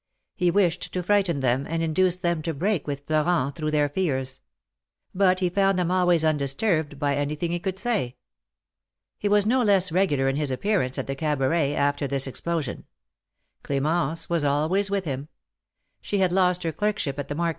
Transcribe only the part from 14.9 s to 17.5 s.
him. She had lost her clerkship at the market.